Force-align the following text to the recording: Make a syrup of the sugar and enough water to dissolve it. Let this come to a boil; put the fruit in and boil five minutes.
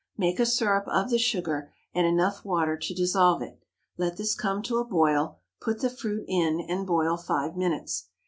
Make 0.17 0.39
a 0.39 0.47
syrup 0.47 0.87
of 0.87 1.11
the 1.11 1.19
sugar 1.19 1.71
and 1.93 2.07
enough 2.07 2.43
water 2.43 2.75
to 2.75 2.93
dissolve 2.95 3.43
it. 3.43 3.59
Let 3.97 4.17
this 4.17 4.33
come 4.33 4.63
to 4.63 4.79
a 4.79 4.83
boil; 4.83 5.37
put 5.59 5.81
the 5.81 5.91
fruit 5.91 6.25
in 6.27 6.59
and 6.59 6.87
boil 6.87 7.17
five 7.17 7.55
minutes. 7.55 8.07